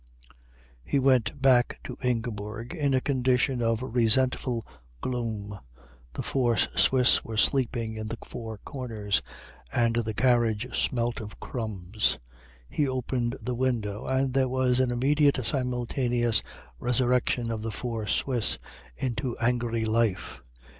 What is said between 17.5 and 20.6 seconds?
of the four Swiss into angry life.